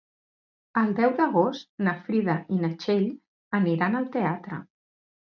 El 0.81 0.93
deu 0.99 1.11
d'agost 1.17 1.67
na 1.87 1.93
Frida 2.07 2.35
i 2.55 2.57
na 2.63 2.71
Txell 2.83 3.05
aniran 3.59 3.99
al 3.99 4.07
teatre. 4.17 4.59